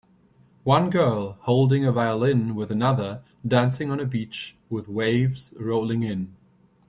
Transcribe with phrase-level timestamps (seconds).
[0.63, 6.35] One girl holding a violin with another dancing on a beach with waves rolling in.